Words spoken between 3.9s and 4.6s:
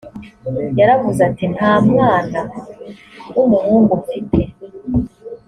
mfite